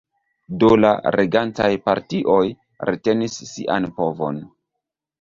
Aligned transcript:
Do 0.63 0.69
la 0.79 0.93
regantaj 1.17 1.69
partioj 1.91 2.41
retenis 2.93 3.39
sian 3.55 3.91
povon. 4.03 4.47